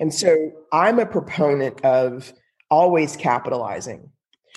[0.00, 2.32] And so I'm a proponent of
[2.70, 4.10] always capitalizing,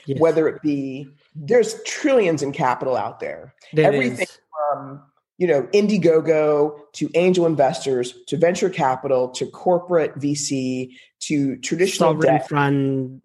[0.05, 0.19] yes.
[0.19, 3.53] whether it be there's trillions in capital out there.
[3.73, 4.39] there Everything is.
[4.71, 5.03] from
[5.37, 12.37] you know Indiegogo to angel investors to venture capital to corporate VC to traditional sovereign
[12.37, 12.49] debt.
[12.49, 13.21] fund.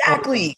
[0.00, 0.56] Exactly.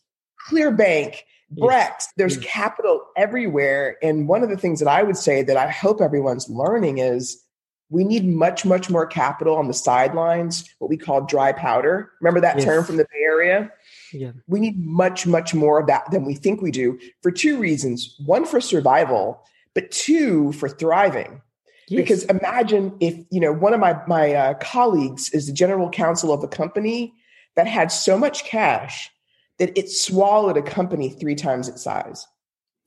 [0.49, 1.17] Clearbanc,
[1.53, 2.45] Brex, there's yes.
[2.45, 3.97] capital everywhere.
[4.03, 7.45] And one of the things that I would say that I hope everyone's learning is
[7.91, 12.13] we need much, much more capital on the sidelines, what we call dry powder.
[12.21, 12.65] Remember that yes.
[12.65, 13.71] term from the Bay Area?
[14.13, 14.33] Yeah.
[14.47, 18.17] We need much, much more of that than we think we do for two reasons.
[18.25, 19.43] One, for survival,
[19.75, 21.43] but two, for thriving.
[21.89, 22.01] Yes.
[22.01, 26.33] Because imagine if, you know, one of my, my uh, colleagues is the general counsel
[26.33, 27.13] of a company
[27.57, 29.11] that had so much cash
[29.59, 32.27] that it swallowed a company three times its size.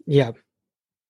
[0.07, 0.31] Yeah.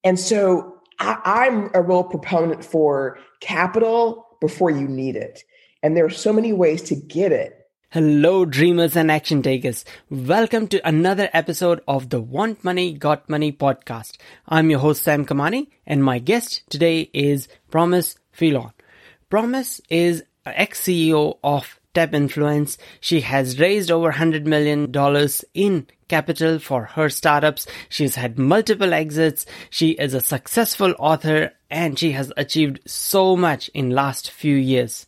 [0.04, 5.44] And so I, am a real proponent for capital before you need it.
[5.82, 7.60] And there are so many ways to get it.
[7.90, 9.84] Hello, dreamers and action takers.
[10.10, 14.18] Welcome to another episode of the Want Money, Got Money podcast.
[14.48, 18.72] I'm your host, Sam Kamani, and my guest today is Promise Phelon.
[19.30, 22.78] Promise is ex CEO of TapInfluence.
[23.00, 24.92] She has raised over $100 million
[25.54, 27.68] in capital for her startups.
[27.90, 29.46] She's had multiple exits.
[29.70, 35.08] She is a successful author and she has achieved so much in last few years.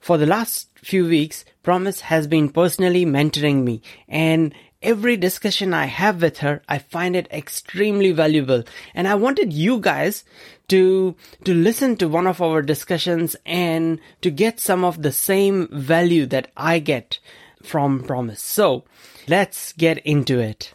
[0.00, 5.86] For the last few weeks, Promise has been personally mentoring me and every discussion I
[5.86, 8.62] have with her, I find it extremely valuable.
[8.94, 10.24] And I wanted you guys
[10.68, 15.68] to, to listen to one of our discussions and to get some of the same
[15.72, 17.18] value that I get
[17.62, 18.42] from Promise.
[18.42, 18.84] So
[19.26, 20.74] let's get into it.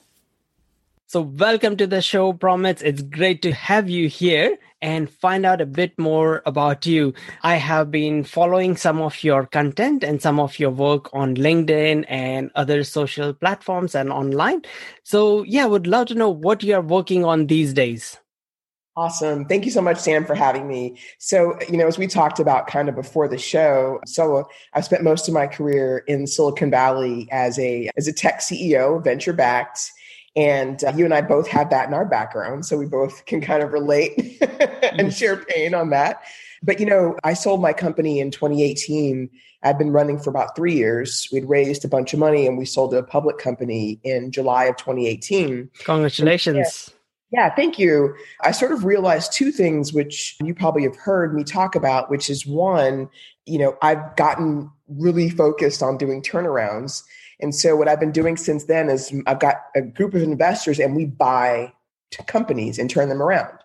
[1.12, 2.84] So welcome to the show, Promise.
[2.84, 7.16] It's great to have you here and find out a bit more about you.
[7.42, 12.06] I have been following some of your content and some of your work on LinkedIn
[12.08, 14.62] and other social platforms and online.
[15.02, 18.20] So yeah, would love to know what you are working on these days.
[18.96, 19.46] Awesome.
[19.46, 21.00] Thank you so much, Sam, for having me.
[21.18, 25.04] So, you know, as we talked about kind of before the show, so I spent
[25.04, 29.92] most of my career in Silicon Valley as a as a tech CEO, venture backed.
[30.36, 32.66] And uh, you and I both have that in our background.
[32.66, 34.42] So we both can kind of relate
[34.82, 36.22] and share pain on that.
[36.62, 39.30] But, you know, I sold my company in 2018.
[39.64, 41.28] I'd been running for about three years.
[41.32, 44.66] We'd raised a bunch of money and we sold to a public company in July
[44.66, 45.70] of 2018.
[45.84, 46.92] Congratulations.
[47.32, 48.16] Yeah, thank you.
[48.42, 52.30] I sort of realized two things, which you probably have heard me talk about, which
[52.30, 53.08] is one,
[53.46, 57.04] you know, I've gotten really focused on doing turnarounds.
[57.40, 60.80] And so what I've been doing since then is I've got a group of investors
[60.80, 61.74] and we buy
[62.28, 63.58] companies and turn them around.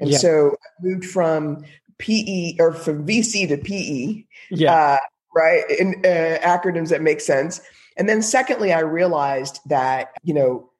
[0.00, 0.18] And yeah.
[0.18, 1.64] so I moved from
[1.98, 4.72] PE or from VC to PE, yeah.
[4.72, 4.98] Uh,
[5.34, 5.64] right?
[5.70, 7.60] In uh, acronyms that make sense.
[7.96, 10.70] And then secondly, I realized that, you know,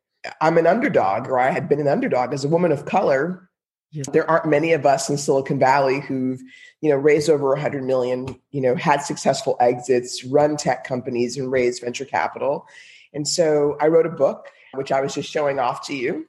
[0.41, 3.49] I'm an underdog, or I had been an underdog as a woman of color.
[3.91, 4.05] Yeah.
[4.13, 6.41] There aren't many of us in Silicon Valley who've,
[6.81, 11.51] you know, raised over 100 million, you know, had successful exits, run tech companies, and
[11.51, 12.67] raised venture capital.
[13.13, 16.27] And so I wrote a book, which I was just showing off to you.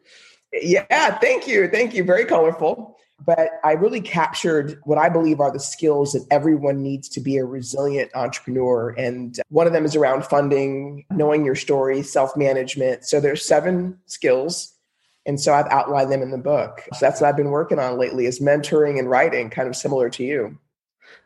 [0.53, 2.03] Yeah, thank you, thank you.
[2.03, 7.09] Very colorful but I really captured what I believe are the skills that everyone needs
[7.09, 8.89] to be a resilient entrepreneur.
[8.97, 13.05] And one of them is around funding, knowing your story, self management.
[13.05, 14.73] So there's seven skills.
[15.25, 16.88] And so I've outlined them in the book.
[16.94, 20.09] So that's what I've been working on lately is mentoring and writing, kind of similar
[20.12, 20.57] to you.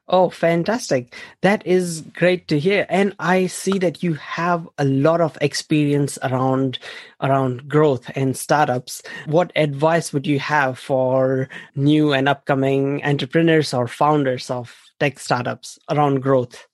[0.09, 1.15] Oh, fantastic.
[1.41, 2.85] That is great to hear.
[2.89, 6.77] And I see that you have a lot of experience around
[7.21, 9.01] around growth and startups.
[9.27, 15.79] What advice would you have for new and upcoming entrepreneurs or founders of tech startups
[15.89, 16.67] around growth?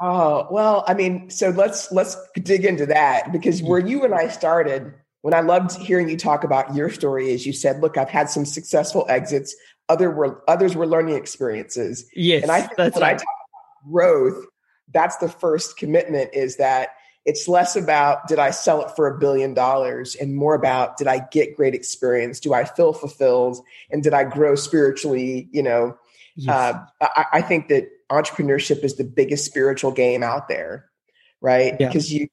[0.00, 3.68] Oh, well, I mean, so let's let's dig into that because hmm.
[3.68, 4.92] where you and I started,
[5.24, 8.28] when I loved hearing you talk about your story is you said, look, I've had
[8.28, 9.56] some successful exits
[9.88, 12.04] other were others were learning experiences.
[12.14, 13.14] Yes, and I think when right.
[13.14, 14.44] I talk about growth,
[14.92, 16.90] that's the first commitment is that
[17.24, 21.06] it's less about did I sell it for a billion dollars and more about did
[21.06, 22.38] I get great experience?
[22.38, 23.64] Do I feel fulfilled?
[23.90, 25.48] And did I grow spiritually?
[25.52, 25.98] You know,
[26.36, 26.54] yes.
[26.54, 30.90] uh, I, I, think that entrepreneurship is the biggest spiritual game out there,
[31.40, 31.76] right?
[31.80, 31.88] Yeah.
[31.88, 32.28] Because you,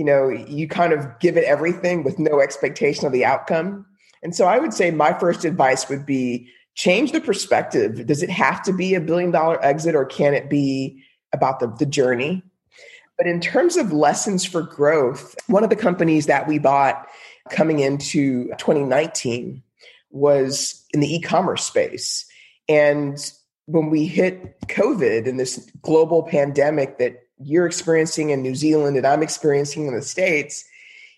[0.00, 3.84] you know, you kind of give it everything with no expectation of the outcome.
[4.22, 8.06] And so I would say my first advice would be change the perspective.
[8.06, 11.04] Does it have to be a billion dollar exit or can it be
[11.34, 12.42] about the, the journey?
[13.18, 17.06] But in terms of lessons for growth, one of the companies that we bought
[17.50, 19.62] coming into 2019
[20.12, 22.24] was in the e-commerce space.
[22.70, 23.18] And
[23.66, 29.06] when we hit COVID and this global pandemic that you're experiencing in New Zealand and
[29.06, 30.64] I'm experiencing in the States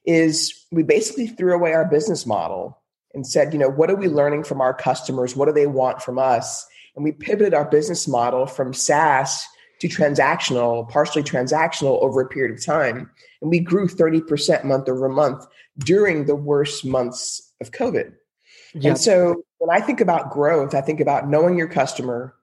[0.05, 2.79] is we basically threw away our business model
[3.15, 5.37] and said, you know, what are we learning from our customers?
[5.37, 6.67] What do they want from us?
[6.95, 9.47] And we pivoted our business model from SaaS
[9.81, 13.11] to transactional, partially transactional over a period of time.
[13.41, 15.47] And we grew 30% month over month
[15.79, 18.13] during the worst months of COVID.
[18.75, 18.85] Yep.
[18.85, 22.35] And so when I think about growth, I think about knowing your customer,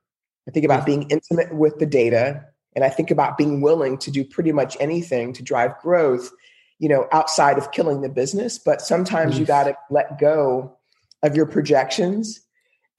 [0.48, 2.46] I think about being intimate with the data,
[2.76, 6.32] and I think about being willing to do pretty much anything to drive growth,
[6.78, 8.58] you know, outside of killing the business.
[8.58, 9.40] But sometimes yes.
[9.40, 10.78] you got to let go
[11.24, 12.42] of your projections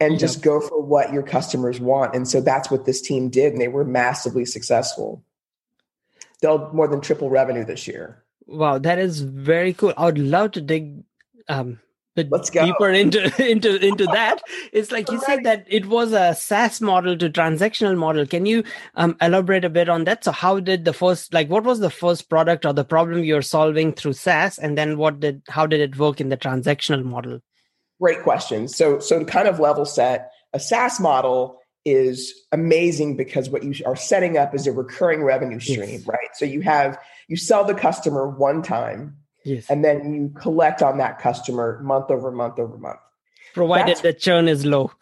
[0.01, 0.21] and yep.
[0.21, 2.15] just go for what your customers want.
[2.15, 5.25] And so that's what this team did, and they were massively successful.
[6.41, 8.25] They'll more than triple revenue this year.
[8.47, 9.93] Wow, that is very cool.
[9.97, 11.05] I would love to dig
[11.49, 11.81] um,
[12.17, 12.67] Let's go.
[12.67, 14.43] deeper into into into that.
[14.73, 18.27] It's like you said that it was a SaaS model to transactional model.
[18.27, 18.65] Can you
[18.97, 20.25] um, elaborate a bit on that?
[20.25, 23.43] So, how did the first like what was the first product or the problem you're
[23.43, 27.41] solving through SaaS, and then what did how did it work in the transactional model?
[28.01, 28.67] Great question.
[28.67, 33.75] So, so to kind of level set, a SaaS model is amazing because what you
[33.87, 36.07] are setting up is a recurring revenue stream, yes.
[36.07, 36.29] right?
[36.35, 36.99] So you have
[37.29, 39.69] you sell the customer one time Yes.
[39.71, 42.99] And then you collect on that customer month over month over month.
[43.55, 44.93] Provided That's, the churn is low.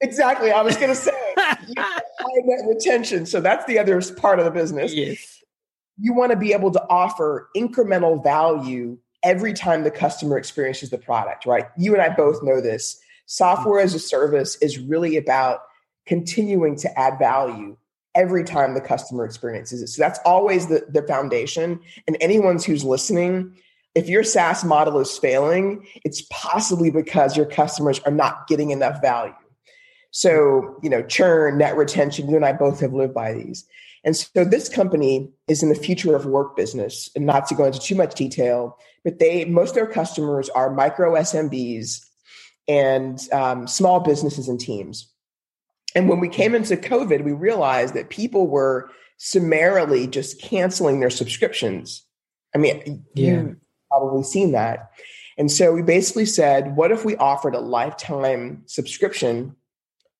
[0.00, 0.50] Exactly.
[0.52, 3.26] I was going to say high net retention.
[3.26, 4.92] So that's the other part of the business.
[4.94, 5.42] Yes.
[5.98, 10.98] You want to be able to offer incremental value every time the customer experiences the
[10.98, 11.66] product, right?
[11.76, 13.00] You and I both know this.
[13.26, 15.62] Software as a service is really about
[16.06, 17.76] continuing to add value
[18.14, 19.88] every time the customer experiences it.
[19.88, 21.80] So that's always the, the foundation.
[22.06, 23.54] And anyone who's listening,
[23.94, 29.00] if your SaaS model is failing, it's possibly because your customers are not getting enough
[29.00, 29.34] value.
[30.10, 33.66] So, you know, churn, net retention, you and I both have lived by these.
[34.04, 37.64] And so this company is in the future of work business, and not to go
[37.64, 42.04] into too much detail, but they most of their customers are micro SMBs
[42.68, 45.12] and um, small businesses and teams.
[45.94, 51.10] And when we came into COVID, we realized that people were summarily just canceling their
[51.10, 52.04] subscriptions.
[52.54, 53.30] I mean, yeah.
[53.30, 53.56] you
[53.98, 54.90] probably seen that.
[55.36, 59.54] And so we basically said, what if we offered a lifetime subscription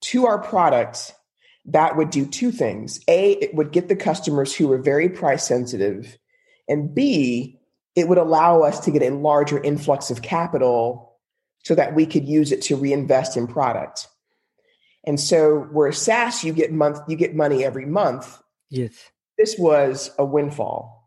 [0.02, 1.14] to our product
[1.66, 3.00] that would do two things?
[3.08, 6.16] A, it would get the customers who were very price sensitive.
[6.68, 7.58] And B,
[7.96, 11.16] it would allow us to get a larger influx of capital
[11.64, 14.06] so that we could use it to reinvest in product.
[15.04, 18.40] And so where SaaS you get month you get money every month.
[18.70, 18.92] Yes.
[19.36, 20.97] This was a windfall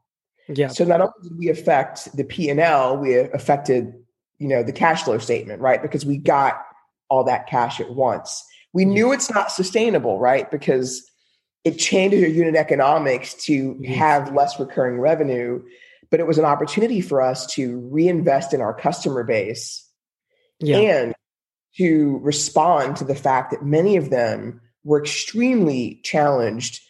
[0.48, 0.68] yeah.
[0.68, 3.94] So not only did we affect the P and L, we affected
[4.40, 5.82] you know the cash flow statement, right?
[5.82, 6.62] Because we got
[7.10, 8.44] all that cash at once.
[8.74, 10.50] We knew it's not sustainable, right?
[10.50, 11.06] Because
[11.64, 15.62] it changes your unit economics to have less recurring revenue,
[16.10, 19.88] but it was an opportunity for us to reinvest in our customer base
[20.60, 20.78] yeah.
[20.78, 21.14] and
[21.78, 26.82] to respond to the fact that many of them were extremely challenged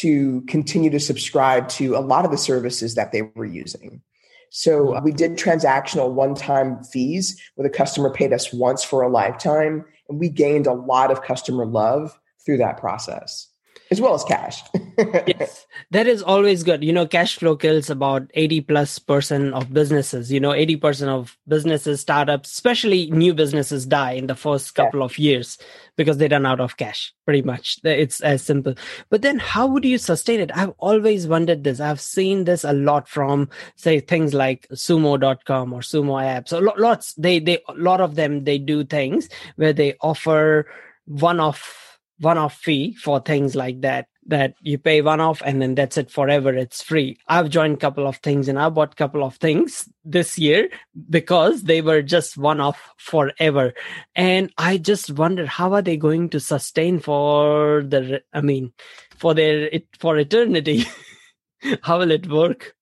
[0.00, 4.02] to continue to subscribe to a lot of the services that they were using.
[4.50, 9.08] So we did transactional one time fees where the customer paid us once for a
[9.08, 13.48] lifetime, and we gained a lot of customer love through that process
[13.90, 14.62] as well as cash.
[15.26, 16.82] yes, that is always good.
[16.82, 20.32] You know, cash flow kills about 80 plus percent of businesses.
[20.32, 25.00] You know, 80 percent of businesses, startups, especially new businesses die in the first couple
[25.00, 25.06] yeah.
[25.06, 25.58] of years
[25.96, 27.78] because they run out of cash pretty much.
[27.84, 28.74] It's as simple.
[29.10, 30.50] But then how would you sustain it?
[30.54, 31.80] I've always wondered this.
[31.80, 36.48] I've seen this a lot from say things like sumo.com or sumo apps.
[36.48, 40.66] So lots, they, they, a lot of them, they do things where they offer
[41.06, 45.60] one off one off fee for things like that that you pay one off and
[45.60, 47.18] then that's it forever it's free.
[47.28, 50.70] I've joined a couple of things and i bought a couple of things this year
[51.10, 53.74] because they were just one off forever.
[54.14, 58.72] And i just wonder how are they going to sustain for the i mean
[59.16, 60.86] for their it for eternity?
[61.82, 62.74] How will it work?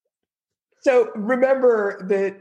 [0.80, 2.36] So remember that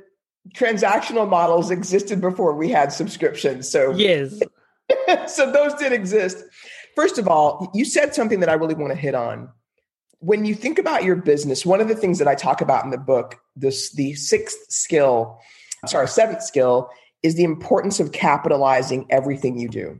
[0.55, 4.41] transactional models existed before we had subscriptions so yes.
[5.27, 6.43] so those did exist
[6.95, 9.49] First of all, you said something that I really want to hit on.
[10.19, 12.91] When you think about your business, one of the things that I talk about in
[12.91, 15.39] the book, this the sixth skill,
[15.87, 16.89] sorry, seventh skill
[17.23, 19.99] is the importance of capitalizing everything you do.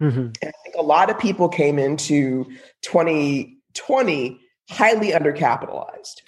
[0.00, 0.28] Mm-hmm.
[0.42, 2.44] I think a lot of people came into
[2.82, 4.40] 2020
[4.70, 6.22] highly undercapitalized.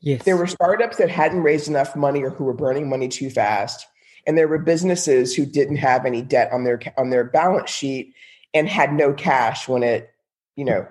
[0.00, 0.22] Yes.
[0.24, 3.86] There were startups that hadn't raised enough money or who were burning money too fast.
[4.26, 8.12] And there were businesses who didn't have any debt on their on their balance sheet
[8.56, 10.10] and had no cash when it,
[10.56, 10.86] you know,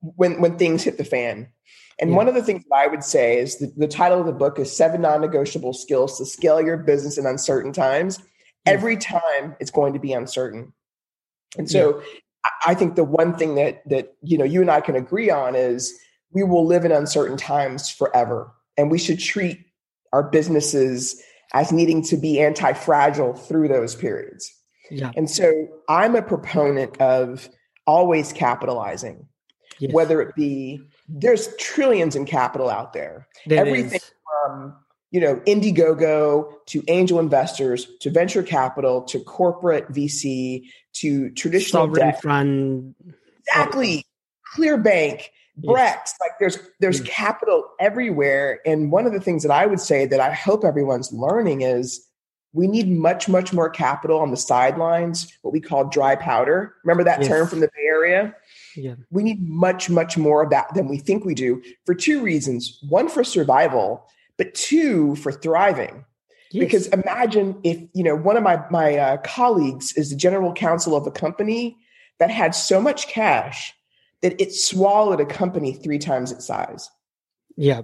[0.00, 1.48] when when things hit the fan.
[2.00, 2.16] And yeah.
[2.16, 4.58] one of the things that I would say is the, the title of the book
[4.58, 8.18] is Seven Non Negotiable Skills to Scale Your Business in Uncertain Times.
[8.66, 8.72] Yeah.
[8.72, 10.72] Every time it's going to be uncertain.
[11.58, 12.06] And so yeah.
[12.66, 15.54] I think the one thing that that you know you and I can agree on
[15.54, 15.94] is
[16.32, 18.50] we will live in uncertain times forever.
[18.78, 19.58] And we should treat
[20.12, 21.22] our businesses
[21.52, 24.54] as needing to be anti-fragile through those periods.
[24.90, 25.12] Yeah.
[25.16, 27.48] And so I'm a proponent of
[27.86, 29.26] always capitalizing,
[29.78, 29.92] yes.
[29.92, 33.26] whether it be there's trillions in capital out there.
[33.48, 34.10] Everything is.
[34.46, 34.76] from
[35.10, 42.10] you know Indiegogo to angel investors to venture capital to corporate VC to traditional sovereign
[42.10, 42.22] debt.
[42.22, 42.94] fund.
[43.46, 44.06] Exactly.
[44.56, 45.22] Clearbanc,
[45.58, 46.14] Brex, yes.
[46.20, 47.08] like there's there's yes.
[47.08, 48.60] capital everywhere.
[48.66, 52.04] And one of the things that I would say that I hope everyone's learning is
[52.52, 56.74] we need much, much more capital on the sidelines, what we call dry powder.
[56.84, 57.28] Remember that yes.
[57.28, 58.34] term from the Bay Area?
[58.76, 58.94] Yeah.
[59.10, 62.78] We need much, much more of that than we think we do for two reasons.
[62.88, 64.04] One for survival,
[64.36, 66.04] but two for thriving.
[66.52, 66.64] Yes.
[66.64, 70.96] Because imagine if, you know, one of my, my uh, colleagues is the general counsel
[70.96, 71.76] of a company
[72.18, 73.72] that had so much cash
[74.22, 76.90] that it swallowed a company three times its size.
[77.56, 77.82] Yeah.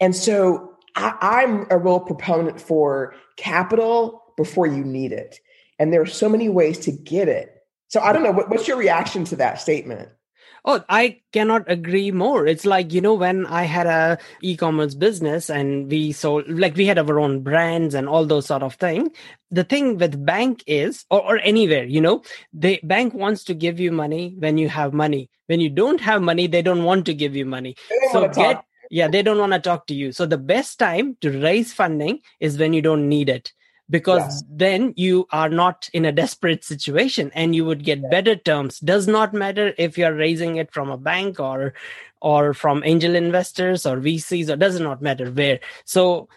[0.00, 5.38] And so I, am a real proponent for capital before you need it.
[5.78, 7.52] And there are so many ways to get it.
[7.88, 10.08] So I don't know, what, what's your reaction to that statement?
[10.68, 12.44] Oh, I cannot agree more.
[12.44, 16.86] It's like, you know, when I had a e-commerce business and we sold, like we
[16.86, 19.12] had our own brands and all those sort of thing.
[19.52, 22.22] The thing with bank is, or, or anywhere, you know,
[22.52, 25.30] the bank wants to give you money when you have money.
[25.46, 27.76] When you don't have money, they don't want to give you money.
[28.10, 30.12] So get, yeah they don't want to talk to you.
[30.12, 33.52] So the best time to raise funding is when you don't need it
[33.88, 34.44] because yes.
[34.50, 38.80] then you are not in a desperate situation and you would get better terms.
[38.80, 41.74] Does not matter if you're raising it from a bank or
[42.20, 45.60] or from angel investors or vcs or does not matter where.
[45.84, 46.28] So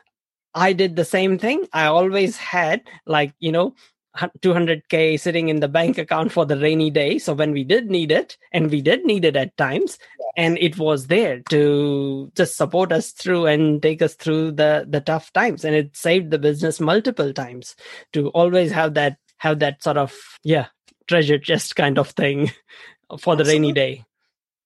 [0.56, 1.68] i did the same thing.
[1.74, 3.76] I always had like you know
[4.18, 7.20] 200k sitting in the bank account for the rainy day.
[7.20, 9.98] So when we did need it and we did need it at times
[10.36, 15.02] and it was there to just support us through and take us through the the
[15.02, 15.64] tough times.
[15.64, 17.76] And it saved the business multiple times
[18.14, 20.68] to always have that have that sort of yeah
[21.08, 22.52] treasure chest kind of thing
[23.20, 23.54] for the Absolutely.
[23.54, 24.06] rainy day.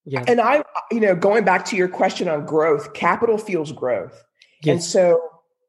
[0.06, 0.24] Yeah.
[0.26, 4.22] And i you know going back to your question on growth capital fuels growth.
[4.62, 4.72] Yes.
[4.72, 5.20] and so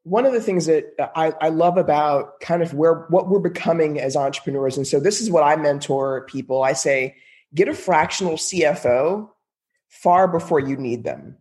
[0.06, 3.98] one of the things that I, I, love about kind of where what we're becoming
[3.98, 6.62] as entrepreneurs, and so this is what I mentor people.
[6.62, 7.16] I say,
[7.52, 9.28] get a fractional CFO
[9.88, 11.36] far before you need them.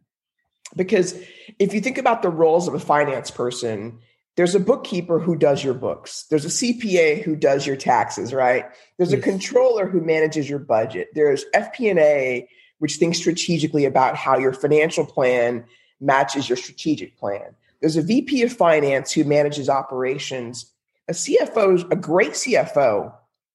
[0.75, 1.13] Because
[1.59, 3.99] if you think about the roles of a finance person,
[4.35, 6.25] there's a bookkeeper who does your books.
[6.31, 8.65] There's a CPA who does your taxes, right?
[8.97, 9.19] There's yes.
[9.19, 11.09] a controller who manages your budget.
[11.13, 15.65] There's FP&A, which thinks strategically about how your financial plan
[16.01, 17.55] matches your strategic plan.
[17.85, 20.73] There's a VP of finance who manages operations.
[21.07, 23.13] A CFO, a great CFO,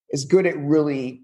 [0.09, 1.23] is good at really,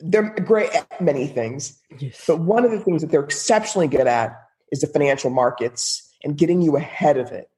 [0.00, 1.80] they're great at many things.
[1.96, 2.24] Yes.
[2.26, 4.36] But one of the things that they're exceptionally good at
[4.72, 7.48] is the financial markets and getting you ahead of it.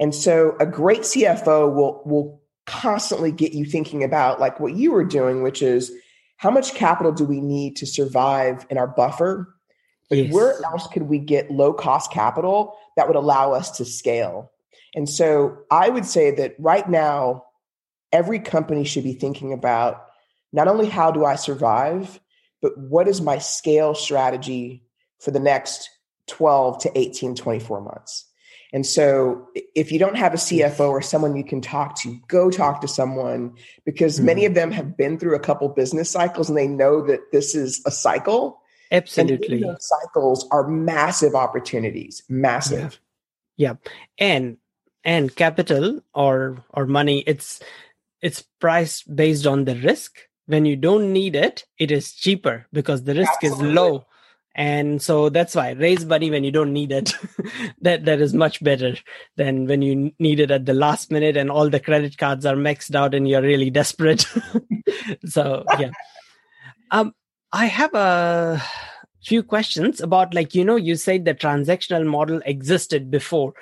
[0.00, 4.90] And so a great CFO will, will constantly get you thinking about like what you
[4.90, 5.92] were doing, which is
[6.36, 9.54] how much capital do we need to survive in our buffer?
[10.10, 10.32] yes.
[10.32, 14.52] where else could we get low cost capital that would allow us to scale.
[14.94, 17.44] And so I would say that right now,
[18.12, 20.04] every company should be thinking about
[20.52, 22.20] not only how do I survive,
[22.60, 24.84] but what is my scale strategy
[25.18, 25.88] for the next
[26.26, 28.26] 12 to 18, 24 months.
[28.74, 32.50] And so if you don't have a CFO or someone you can talk to, go
[32.50, 33.54] talk to someone
[33.86, 34.26] because mm-hmm.
[34.26, 37.54] many of them have been through a couple business cycles and they know that this
[37.54, 39.62] is a cycle Absolutely.
[39.62, 43.00] And cycles are massive opportunities, massive.
[43.56, 43.70] Yeah.
[43.70, 43.92] yeah.
[44.18, 44.56] And
[45.04, 47.60] and capital or or money it's
[48.20, 50.18] it's priced based on the risk.
[50.46, 53.68] When you don't need it, it is cheaper because the risk Absolutely.
[53.68, 54.06] is low.
[54.56, 57.14] And so that's why raise money when you don't need it.
[57.82, 58.96] that that is much better
[59.36, 62.56] than when you need it at the last minute and all the credit cards are
[62.56, 64.26] maxed out and you're really desperate.
[65.24, 65.90] so yeah.
[66.90, 67.14] Um
[67.52, 68.62] I have a
[69.22, 73.52] few questions about like you know you said the transactional model existed before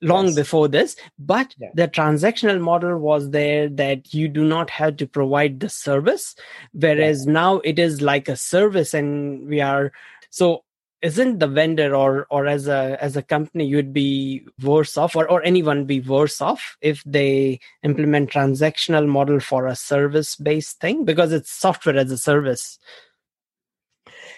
[0.00, 0.34] long yes.
[0.34, 1.68] before this but yeah.
[1.74, 6.34] the transactional model was there that you do not have to provide the service
[6.72, 7.32] whereas yeah.
[7.32, 9.92] now it is like a service and we are
[10.30, 10.64] so
[11.02, 15.28] isn't the vendor or or as a as a company you'd be worse off or,
[15.28, 21.04] or anyone be worse off if they implement transactional model for a service based thing
[21.04, 22.78] because it's software as a service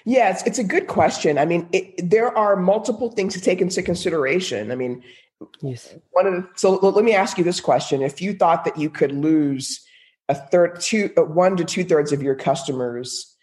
[0.04, 1.38] Yeah, it's, it's a good question.
[1.38, 4.70] I mean, it, there are multiple things to take into consideration.
[4.70, 5.02] I mean,
[5.62, 5.94] yes.
[6.12, 8.90] One of the, so let me ask you this question: If you thought that you
[8.90, 9.84] could lose
[10.28, 13.34] a third, two, uh, one to two thirds of your customers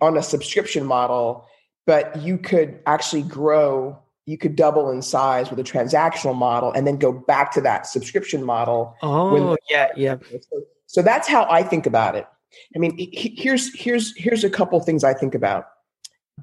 [0.00, 1.46] on a subscription model,
[1.86, 6.86] but you could actually grow, you could double in size with a transactional model, and
[6.86, 8.96] then go back to that subscription model.
[9.02, 10.16] Oh, yeah, yeah.
[10.30, 12.26] So, so that's how I think about it.
[12.74, 15.68] I mean, here's here's here's a couple things I think about.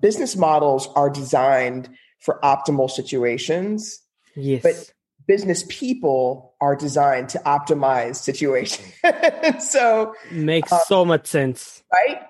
[0.02, 4.00] Business models are designed for optimal situations.
[4.36, 4.64] Yes.
[4.64, 4.94] But
[5.28, 8.94] business people are designed to optimize situations.
[9.72, 11.84] so makes uh, so much sense.
[11.94, 12.22] Right?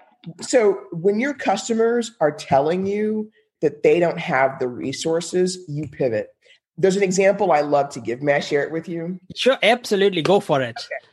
[0.42, 3.32] So when your customers are telling you
[3.62, 6.30] that they don't have the resources, you pivot.
[6.78, 8.22] There's an example I love to give.
[8.22, 9.20] May I share it with you?
[9.36, 10.22] Sure, absolutely.
[10.22, 10.76] Go for it.
[10.78, 11.08] Okay.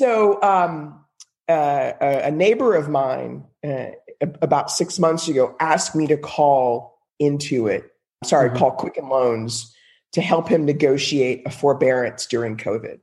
[0.00, 1.04] So um,
[1.48, 3.90] uh, a neighbor of mine uh,
[4.20, 7.90] about six months ago asked me to call into it.
[8.24, 8.58] sorry, mm-hmm.
[8.58, 9.74] call Quicken Loans
[10.12, 12.98] to help him negotiate a forbearance during COVID.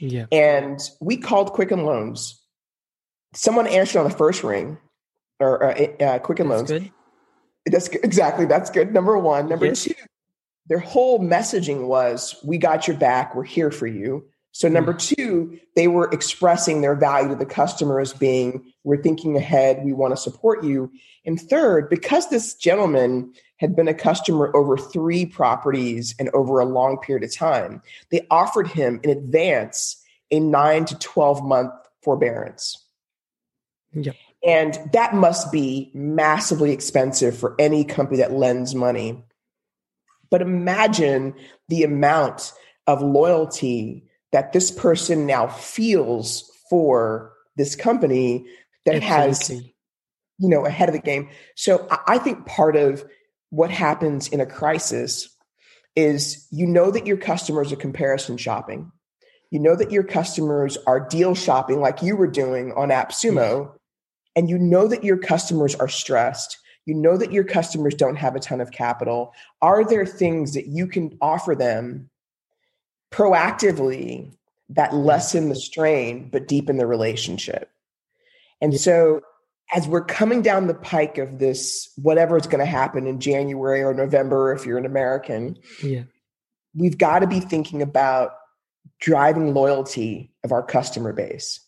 [0.00, 0.26] Yeah.
[0.30, 2.42] And we called Quicken Loans.
[3.34, 4.78] Someone answered on the first ring,
[5.40, 6.70] or uh, uh, Quicken that's Loans.
[6.70, 6.92] Good.
[7.66, 8.04] That's good.
[8.04, 8.92] exactly that's good.
[8.92, 9.48] Number one.
[9.48, 9.84] Number yes.
[9.84, 9.94] two,
[10.66, 13.34] their whole messaging was, "We got your back.
[13.34, 14.98] We're here for you." So number mm.
[14.98, 19.84] two, they were expressing their value to the customer as being, "We're thinking ahead.
[19.84, 20.90] We want to support you."
[21.26, 26.64] And third, because this gentleman had been a customer over three properties and over a
[26.64, 31.72] long period of time, they offered him in advance a nine to 12 month
[32.02, 32.82] forbearance.
[33.92, 34.16] Yep.
[34.42, 39.22] And that must be massively expensive for any company that lends money.
[40.30, 41.34] But imagine
[41.68, 42.54] the amount
[42.86, 44.05] of loyalty
[44.36, 48.46] that this person now feels for this company
[48.84, 49.56] that Absolutely.
[49.56, 49.72] has
[50.38, 53.04] you know ahead of the game so i think part of
[53.50, 55.28] what happens in a crisis
[55.96, 58.92] is you know that your customers are comparison shopping.
[59.50, 63.72] You know that your customers are deal shopping like you were doing on AppSumo.
[64.36, 66.58] And you know that your customers are stressed.
[66.84, 69.32] You know that your customers don't have a ton of capital.
[69.62, 72.10] Are there things that you can offer them
[73.16, 74.32] proactively
[74.70, 75.04] that mm-hmm.
[75.04, 77.70] lessen the strain but deepen the relationship?
[78.60, 79.22] And so
[79.74, 83.82] as we're coming down the pike of this, whatever is going to happen in January
[83.82, 86.02] or November, if you're an American, yeah.
[86.74, 88.32] we've got to be thinking about
[89.00, 91.60] driving loyalty of our customer base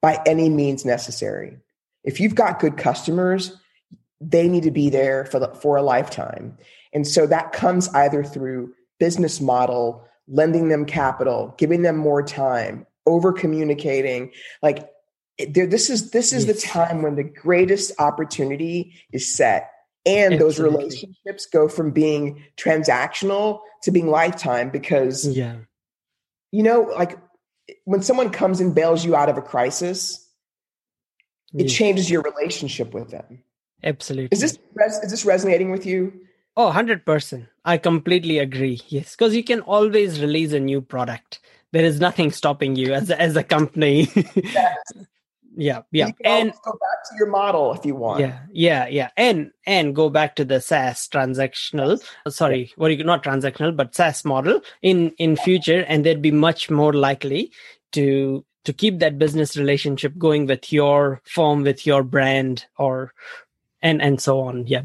[0.00, 1.58] by any means necessary.
[2.02, 3.56] If you've got good customers,
[4.20, 6.56] they need to be there for the, for a lifetime.
[6.92, 12.86] And so that comes either through business model, lending them capital, giving them more time,
[13.06, 14.32] over communicating.
[14.62, 14.88] Like
[15.48, 16.62] there, this is this is yes.
[16.62, 19.70] the time when the greatest opportunity is set
[20.06, 20.38] and Absolutely.
[20.38, 25.56] those relationships go from being transactional to being lifetime because yeah
[26.52, 27.18] you know like
[27.84, 30.20] when someone comes and bails you out of a crisis
[31.56, 33.42] it changes your relationship with them
[33.82, 34.58] absolutely is this
[35.02, 36.12] is this resonating with you
[36.56, 38.80] oh 100% i completely agree.
[38.88, 41.40] Yes because you can always release a new product.
[41.72, 44.08] There is nothing stopping you as a, as a company.
[44.34, 44.76] Yes
[45.56, 46.10] yeah yeah.
[46.24, 48.20] and go back to your model if you want.
[48.20, 49.10] Yeah yeah yeah.
[49.16, 54.24] And and go back to the saas transactional sorry what you not transactional but saas
[54.24, 57.52] model in in future and they'd be much more likely
[57.92, 63.12] to to keep that business relationship going with your firm with your brand or
[63.82, 64.66] and and so on.
[64.66, 64.82] Yeah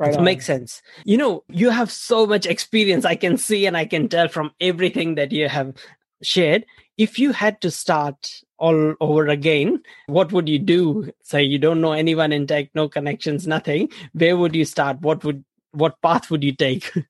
[0.00, 0.80] Right it makes sense.
[1.04, 3.04] You know, you have so much experience.
[3.04, 5.74] I can see and I can tell from everything that you have
[6.22, 6.64] shared.
[6.96, 11.12] If you had to start all over again, what would you do?
[11.22, 13.90] Say you don't know anyone in tech, no connections, nothing.
[14.14, 15.02] Where would you start?
[15.02, 16.90] What would what path would you take?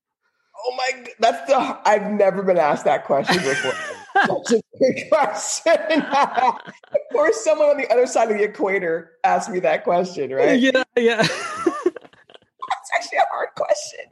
[0.63, 1.07] Oh my!
[1.21, 3.73] That's the I've never been asked that question before.
[4.27, 6.03] Such a good question.
[6.03, 10.61] of course, someone on the other side of the equator asked me that question, right?
[10.61, 11.27] Yeah, yeah.
[13.13, 14.07] Actually a hard question.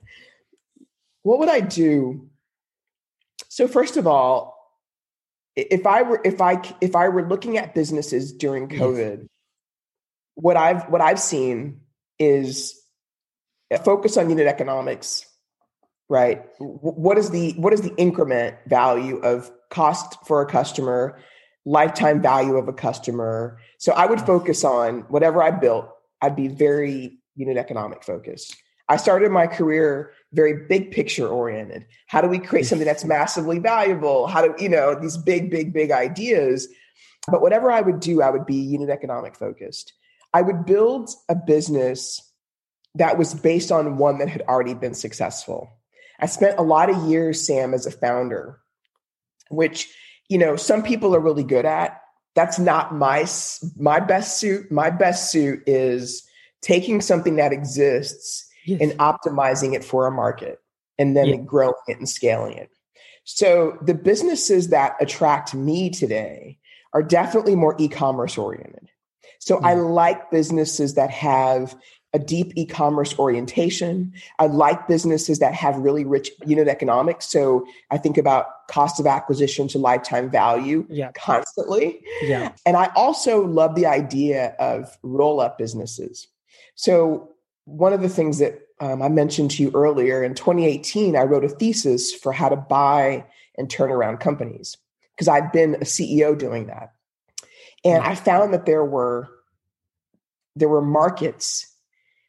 [1.22, 2.28] What would I do?
[3.48, 4.58] So, first of all,
[5.56, 9.26] if I were if I if I were looking at businesses during COVID,
[10.34, 11.80] what I've what I've seen
[12.18, 12.80] is
[13.70, 15.26] a focus on unit economics,
[16.08, 16.44] right?
[16.58, 21.18] What is the what is the increment value of cost for a customer,
[21.64, 23.58] lifetime value of a customer?
[23.78, 25.88] So I would focus on whatever I built.
[26.20, 28.56] I'd be very unit economic focused.
[28.88, 31.86] I started my career very big picture oriented.
[32.06, 34.26] How do we create something that's massively valuable?
[34.26, 36.68] How do, you know, these big, big, big ideas.
[37.30, 39.92] But whatever I would do, I would be unit economic focused.
[40.34, 42.22] I would build a business
[42.94, 45.70] that was based on one that had already been successful.
[46.20, 48.58] I spent a lot of years, Sam, as a founder,
[49.50, 49.88] which,
[50.28, 52.00] you know, some people are really good at.
[52.34, 53.26] That's not my
[53.76, 54.70] my best suit.
[54.70, 56.22] My best suit is
[56.60, 58.80] taking something that exists yes.
[58.80, 60.60] and optimizing it for a market
[60.98, 61.36] and then yeah.
[61.36, 62.70] growing it and scaling it.
[63.24, 66.58] So the businesses that attract me today
[66.92, 68.90] are definitely more e-commerce oriented.
[69.38, 69.92] So I mm.
[69.94, 71.76] like businesses that have
[72.14, 74.14] a deep e-commerce orientation.
[74.38, 77.30] I like businesses that have really rich unit economics.
[77.30, 81.12] So I think about cost of acquisition to lifetime value yeah.
[81.12, 82.00] constantly.
[82.22, 82.52] Yeah.
[82.64, 86.28] And I also love the idea of roll-up businesses.
[86.76, 87.34] So
[87.68, 91.44] one of the things that um, I mentioned to you earlier in 2018, I wrote
[91.44, 93.26] a thesis for how to buy
[93.56, 94.76] and turn around companies
[95.14, 96.92] because I'd been a CEO doing that.
[97.84, 99.28] And I found that there were
[100.56, 101.72] there were markets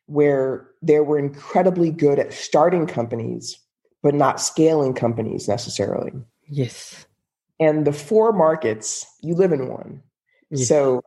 [0.06, 3.58] where they were incredibly good at starting companies,
[4.04, 6.12] but not scaling companies necessarily.
[6.48, 7.06] Yes.
[7.60, 10.04] And the four markets, you live in one.
[10.52, 10.68] Yes.
[10.68, 11.02] So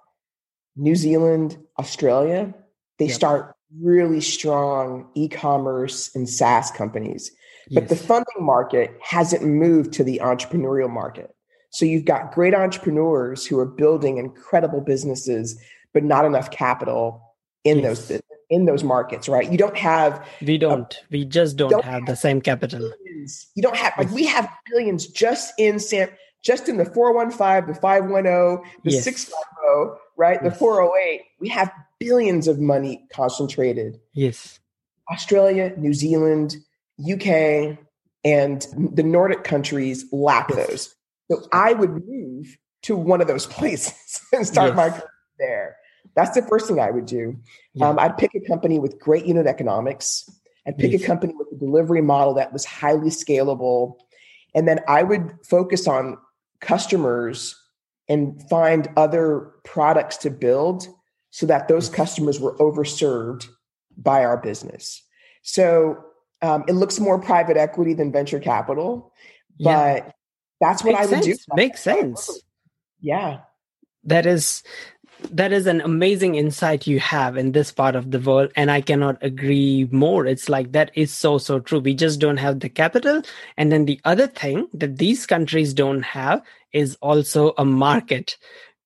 [0.75, 2.53] New Zealand, Australia,
[2.99, 3.15] they yep.
[3.15, 7.31] start really strong e-commerce and SaaS companies.
[7.71, 7.91] But yes.
[7.91, 11.35] the funding market hasn't moved to the entrepreneurial market.
[11.71, 15.61] So you've got great entrepreneurs who are building incredible businesses,
[15.95, 17.23] but not enough capital
[17.65, 18.09] in yes.
[18.09, 19.51] those in those markets, right?
[19.51, 22.93] You don't have we don't we just don't, don't have, have, the same capital.
[23.05, 23.47] Billions.
[23.55, 26.11] You don't have like we have billions just in Sam
[26.45, 29.05] just in the 415, the 510, the yes.
[29.05, 30.43] 650, right?
[30.43, 31.23] The 408.
[31.41, 31.73] We have
[32.05, 33.99] billions of money concentrated.
[34.13, 34.61] Yes.
[35.11, 36.57] Australia, New Zealand,
[37.01, 37.79] UK,
[38.25, 40.67] and the Nordic countries lack yes.
[40.67, 40.95] those.
[41.31, 44.77] So I would move to one of those places and start yes.
[44.77, 45.77] my career there.
[46.15, 47.37] That's the first thing I would do.
[47.75, 47.89] Yeah.
[47.89, 50.29] Um, I'd pick a company with great unit economics.
[50.67, 51.03] I'd pick yes.
[51.03, 53.97] a company with a delivery model that was highly scalable.
[54.55, 56.19] And then I would focus on
[56.61, 57.59] customers
[58.09, 60.87] and find other products to build
[61.33, 63.49] so that those customers were overserved
[63.97, 65.03] by our business.
[65.43, 65.97] So
[66.43, 69.13] um, it looks more private equity than venture capital,
[69.59, 70.11] but yeah.
[70.61, 71.47] that's what Makes I would sense.
[71.47, 71.55] do.
[71.55, 72.43] Makes sense.
[73.01, 73.41] Yeah.
[74.05, 74.63] That is
[75.31, 78.81] that is an amazing insight you have in this part of the world and i
[78.81, 82.69] cannot agree more it's like that is so so true we just don't have the
[82.69, 83.23] capital
[83.57, 86.43] and then the other thing that these countries don't have
[86.73, 88.37] is also a market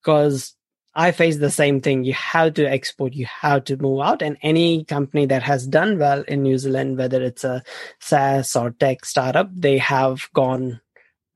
[0.03, 0.56] because
[0.97, 2.05] I face the same thing.
[2.05, 4.23] You have to export, you have to move out.
[4.23, 7.63] And any company that has done well in New Zealand, whether it's a
[8.01, 10.81] SaaS or tech startup, they have gone,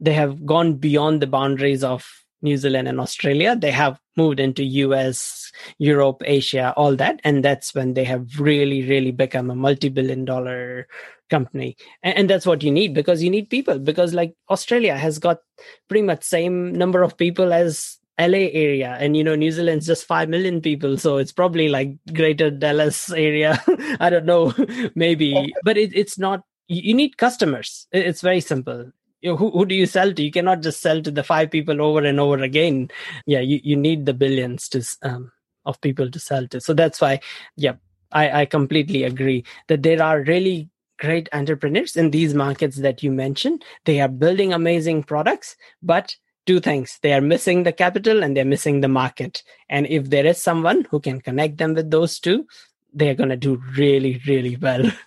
[0.00, 2.08] they have gone beyond the boundaries of
[2.40, 3.54] New Zealand and Australia.
[3.54, 7.20] They have moved into US, Europe, Asia, all that.
[7.22, 10.88] And that's when they have really, really become a multi-billion dollar
[11.28, 11.76] company.
[12.02, 15.40] And, and that's what you need because you need people because like Australia has got
[15.86, 20.04] pretty much same number of people as LA area, and you know New Zealand's just
[20.04, 23.62] five million people, so it's probably like Greater Dallas area.
[24.00, 24.52] I don't know,
[24.94, 26.42] maybe, but it, it's not.
[26.68, 27.88] You need customers.
[27.90, 28.92] It's very simple.
[29.22, 30.22] You know, who who do you sell to?
[30.22, 32.90] You cannot just sell to the five people over and over again.
[33.26, 35.32] Yeah, you, you need the billions to um,
[35.64, 36.60] of people to sell to.
[36.60, 37.20] So that's why,
[37.56, 37.74] yeah,
[38.12, 43.10] I, I completely agree that there are really great entrepreneurs in these markets that you
[43.10, 43.64] mentioned.
[43.84, 46.14] They are building amazing products, but
[46.46, 46.98] two things.
[47.02, 49.42] They are missing the capital and they're missing the market.
[49.68, 52.46] And if there is someone who can connect them with those two
[52.92, 54.90] they're going to do really really well.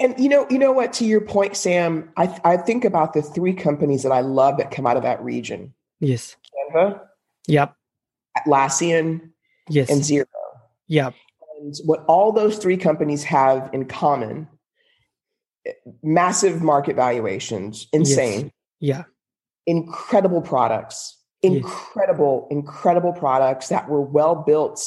[0.00, 0.94] And you know you know what?
[0.94, 4.70] To your point sam i i think about the three companies that i love that
[4.70, 5.74] come out of that region.
[6.00, 6.36] Yes.
[6.72, 7.00] Canva
[7.46, 7.76] yep.
[8.38, 9.32] Atlassian
[9.68, 9.90] yes.
[9.90, 10.24] and Xero
[10.86, 11.12] yep.
[11.58, 14.48] And what all those three companies have in common
[15.66, 17.86] eh, massive market valuations.
[17.92, 18.52] Insane.
[18.80, 19.04] Yes.
[19.04, 19.13] yeah
[19.66, 22.56] incredible products, incredible, yes.
[22.56, 24.80] incredible products that were well built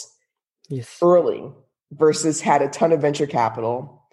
[0.70, 0.98] yes.
[1.02, 1.52] early
[1.92, 4.04] versus had a ton of venture capital.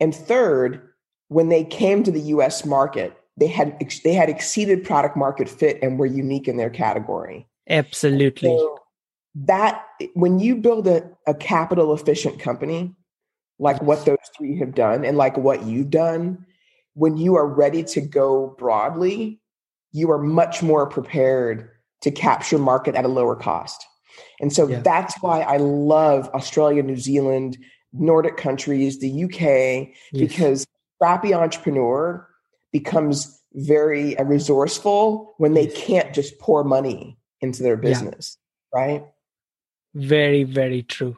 [0.00, 0.88] And third,
[1.28, 5.78] when they came to the US market, they had they had exceeded product market fit
[5.82, 7.46] and were unique in their category.
[7.68, 8.48] Absolutely.
[8.48, 8.78] So
[9.34, 12.94] that when you build a, a capital efficient company,
[13.58, 16.44] like what those three have done and like what you've done,
[16.94, 19.40] when you are ready to go broadly,
[19.92, 21.70] you are much more prepared
[22.02, 23.84] to capture market at a lower cost.
[24.40, 24.80] And so yeah.
[24.80, 27.58] that's why I love Australia, New Zealand,
[27.92, 29.92] Nordic countries, the UK, yes.
[30.12, 32.28] because scrappy entrepreneur
[32.72, 38.36] becomes very uh, resourceful when they can't just pour money into their business,
[38.74, 38.80] yeah.
[38.80, 39.04] right?
[39.94, 41.16] very very true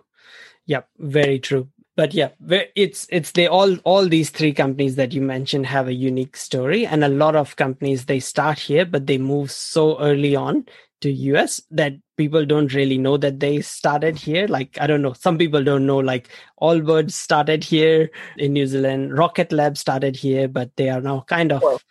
[0.67, 1.69] yep very true
[2.01, 2.31] but yeah
[2.75, 6.87] it's it's they all all these three companies that you mentioned have a unique story.
[6.87, 10.65] And a lot of companies they start here but they move so early on
[11.03, 14.47] to us that people don't really know that they started here.
[14.49, 15.13] Like i don't know.
[15.13, 16.31] Some people don't know like
[16.63, 19.19] allbirds started here in new zealand.
[19.19, 21.85] Rocket lab started here but they are now kind of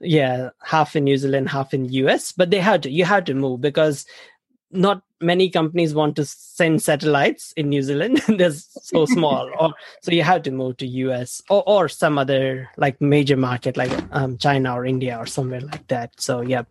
[0.00, 3.34] yeah half in new zealand half in us but they had to you had to
[3.34, 4.06] move because
[4.70, 8.22] not many companies want to send satellites in New Zealand.
[8.28, 12.68] They're so small, or so you have to move to US or, or some other
[12.76, 16.20] like major market like um, China or India or somewhere like that.
[16.20, 16.62] So yeah.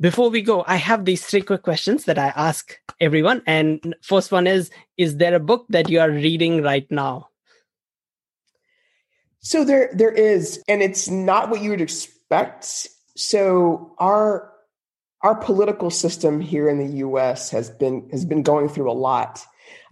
[0.00, 3.42] Before we go, I have these three quick questions that I ask everyone.
[3.46, 7.28] And first one is: Is there a book that you are reading right now?
[9.40, 12.88] So there, there is, and it's not what you would expect.
[13.16, 14.52] So our
[15.22, 19.44] our political system here in the US has been has been going through a lot.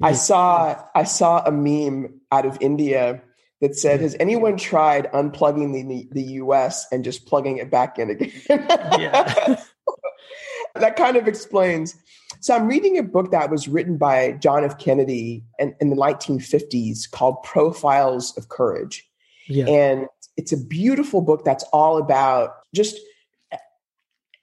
[0.03, 0.17] I mm-hmm.
[0.17, 3.23] saw I saw a meme out of India
[3.61, 8.11] that said, "Has anyone tried unplugging the the US and just plugging it back in
[8.11, 9.61] again?" yeah.
[10.75, 11.97] that kind of explains.
[12.41, 14.79] So I'm reading a book that was written by John F.
[14.79, 19.09] Kennedy in, in the 1950s called Profiles of Courage.
[19.49, 19.67] Yeah.
[19.67, 22.99] And it's a beautiful book that's all about just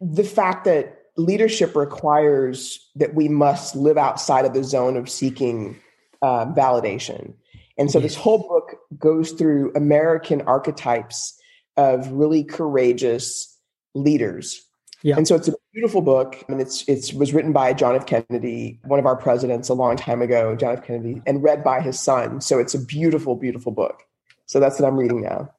[0.04, 5.80] the fact that leadership requires that we must live outside of the zone of seeking
[6.22, 7.34] uh, validation.
[7.78, 11.40] And so this whole book goes through American archetypes
[11.78, 13.58] of really courageous
[13.96, 14.64] leaders.
[15.02, 15.18] Yeah.
[15.18, 16.44] And so it's a beautiful book.
[16.48, 18.06] and it's it's was written by John F.
[18.06, 20.86] Kennedy, one of our presidents a long time ago, John F.
[20.86, 22.42] Kennedy, and read by his son.
[22.42, 24.04] So it's a beautiful, beautiful book.
[24.46, 25.50] So that's what I'm reading now.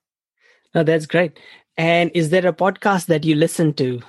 [0.74, 1.38] Oh, that's great.
[1.76, 4.00] And is there a podcast that you listen to?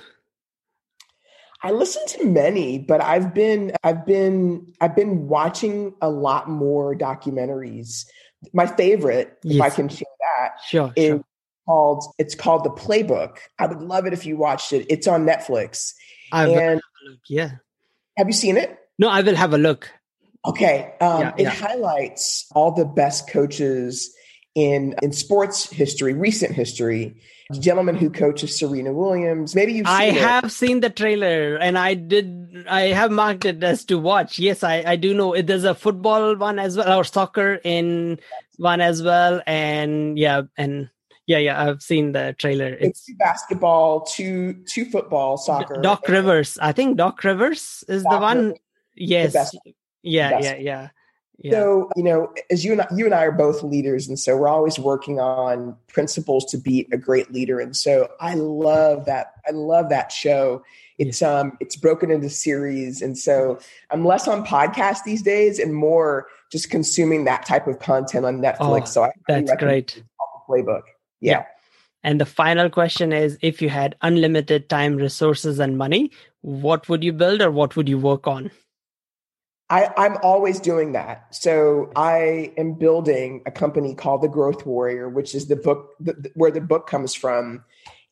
[1.66, 6.94] I listen to many, but I've been I've been I've been watching a lot more
[6.94, 8.06] documentaries.
[8.52, 9.56] My favorite, yes.
[9.56, 11.24] if I can share that, sure, is sure.
[11.66, 13.38] called it's called The Playbook.
[13.58, 14.86] I would love it if you watched it.
[14.88, 15.94] It's on Netflix.
[16.30, 16.80] I and
[17.28, 17.56] yeah.
[18.16, 18.78] Have you seen it?
[19.00, 19.90] No, I will have a look.
[20.44, 20.94] Okay.
[21.00, 21.50] Um, yeah, it yeah.
[21.50, 24.14] highlights all the best coaches
[24.56, 27.14] in in sports history, recent history,
[27.50, 29.54] the gentleman who coaches Serena Williams.
[29.54, 33.84] Maybe you've I have seen the trailer and I did I have marked it as
[33.84, 34.38] to watch.
[34.38, 38.18] Yes, I, I do know there's a football one as well or soccer in
[38.56, 39.42] one as well.
[39.46, 40.88] And yeah, and
[41.26, 42.68] yeah, yeah, I've seen the trailer.
[42.68, 45.80] It's, it's two basketball, two two football, soccer.
[45.82, 46.56] Doc Rivers.
[46.62, 48.38] I think Doc Rivers is Doc the one.
[48.38, 48.58] Rivers,
[48.94, 49.32] yes.
[49.34, 50.56] The yeah, yeah, yeah.
[50.56, 50.88] Yeah.
[51.44, 54.36] So, you know, as you and I, you and I are both leaders, and so
[54.36, 57.60] we're always working on principles to be a great leader.
[57.60, 59.34] And so, I love that.
[59.46, 60.62] I love that show.
[60.98, 63.58] It's um, it's broken into series, and so
[63.90, 68.38] I'm less on podcast these days and more just consuming that type of content on
[68.38, 68.82] Netflix.
[68.82, 70.02] Oh, so I that's great.
[70.48, 70.82] Playbook,
[71.20, 71.32] yeah.
[71.32, 71.44] yeah.
[72.02, 77.04] And the final question is: If you had unlimited time, resources, and money, what would
[77.04, 78.50] you build, or what would you work on?
[79.68, 81.34] I, I'm always doing that.
[81.34, 86.30] So I am building a company called The Growth Warrior, which is the book the,
[86.34, 87.64] where the book comes from.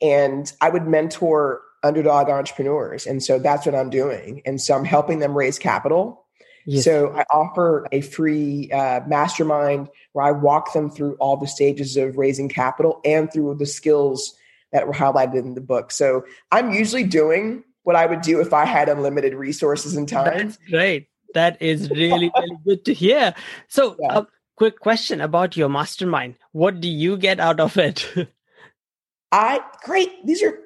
[0.02, 3.06] And I would mentor underdog entrepreneurs.
[3.06, 4.42] And so that's what I'm doing.
[4.44, 6.26] And so I'm helping them raise capital.
[6.66, 6.84] Yes.
[6.84, 11.96] So I offer a free uh, mastermind where I walk them through all the stages
[11.96, 14.34] of raising capital and through the skills
[14.72, 15.92] that were highlighted in the book.
[15.92, 20.48] So I'm usually doing what I would do if I had unlimited resources and time.
[20.48, 23.34] That's great that is really really good to hear.
[23.68, 24.18] So yeah.
[24.18, 26.36] a quick question about your mastermind.
[26.52, 28.08] What do you get out of it?
[29.32, 30.24] I great.
[30.24, 30.58] These are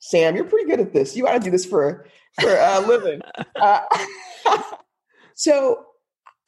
[0.00, 1.16] sam you're pretty good at this.
[1.16, 2.06] You ought to do this for
[2.40, 3.20] for a living.
[3.56, 3.80] Uh,
[5.34, 5.84] so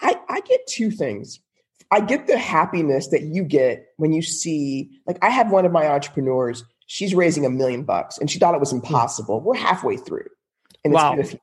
[0.00, 1.40] i i get two things.
[1.92, 5.72] I get the happiness that you get when you see like i have one of
[5.72, 6.64] my entrepreneurs.
[6.88, 9.40] She's raising a million bucks and she thought it was impossible.
[9.40, 10.26] We're halfway through
[10.84, 11.12] and wow.
[11.12, 11.40] it's been a few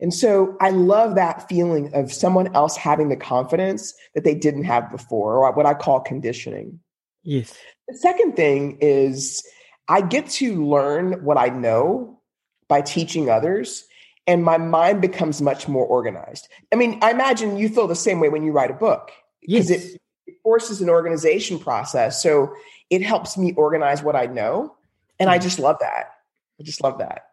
[0.00, 4.64] and so I love that feeling of someone else having the confidence that they didn't
[4.64, 6.80] have before, or what I call conditioning.
[7.22, 7.56] Yes.
[7.88, 9.46] The second thing is
[9.88, 12.20] I get to learn what I know
[12.68, 13.84] by teaching others,
[14.26, 16.48] and my mind becomes much more organized.
[16.72, 19.10] I mean, I imagine you feel the same way when you write a book
[19.40, 19.84] because yes.
[19.84, 22.22] it, it forces an organization process.
[22.22, 22.54] So
[22.88, 24.76] it helps me organize what I know.
[25.18, 25.42] And I mm.
[25.42, 26.12] just love that.
[26.58, 27.29] I just love that.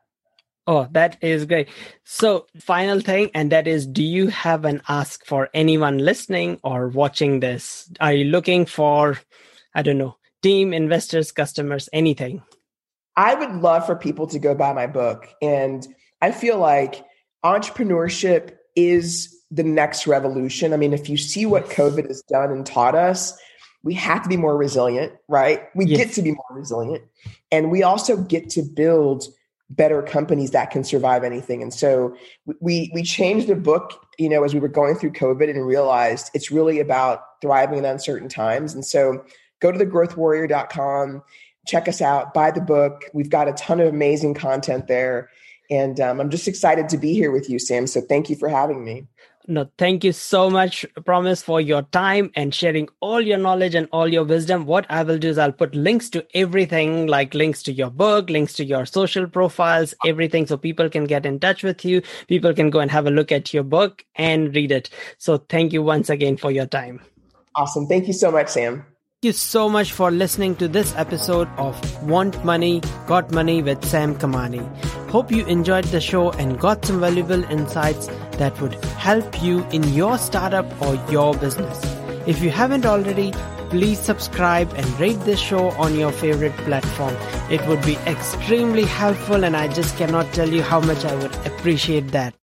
[0.67, 1.69] Oh, that is great.
[2.03, 6.89] So, final thing, and that is do you have an ask for anyone listening or
[6.89, 7.89] watching this?
[8.01, 9.17] Are you looking for,
[9.73, 12.43] I don't know, team, investors, customers, anything?
[13.15, 15.27] I would love for people to go buy my book.
[15.41, 15.88] And
[16.21, 17.03] I feel like
[17.45, 20.73] entrepreneurship is the next revolution.
[20.73, 23.39] I mean, if you see what COVID has done and taught us,
[23.84, 25.63] we have to be more resilient, right?
[25.73, 25.97] We yes.
[25.97, 27.06] get to be more resilient.
[27.51, 29.23] And we also get to build
[29.69, 31.62] better companies that can survive anything.
[31.62, 32.15] And so
[32.60, 36.32] we we changed the book, you know, as we were going through COVID and realized
[36.34, 38.73] it's really about thriving in uncertain times.
[38.73, 39.23] And so
[39.60, 41.21] go to thegrowthwarrior.com,
[41.65, 43.06] check us out, buy the book.
[43.13, 45.30] We've got a ton of amazing content there.
[45.69, 47.88] And um, I'm just excited to be here with you, Sam.
[47.88, 49.06] So thank you for having me.
[49.50, 53.88] No, thank you so much, Promise, for your time and sharing all your knowledge and
[53.94, 54.66] all your wisdom.
[54.66, 58.30] What I will do is I'll put links to everything, like links to your book,
[58.30, 62.02] links to your social profiles, everything, so people can get in touch with you.
[62.28, 64.90] People can go and have a look at your book and read it.
[65.18, 67.00] So thank you once again for your time.
[67.56, 67.88] Awesome.
[67.88, 68.86] Thank you so much, Sam.
[69.22, 73.84] Thank you so much for listening to this episode of Want Money, Got Money with
[73.84, 74.62] Sam Kamani.
[75.10, 79.84] Hope you enjoyed the show and got some valuable insights that would help you in
[79.93, 81.82] your startup or your business.
[82.26, 83.32] If you haven't already,
[83.69, 87.15] please subscribe and rate this show on your favorite platform.
[87.50, 91.36] It would be extremely helpful and I just cannot tell you how much I would
[91.45, 92.34] appreciate that.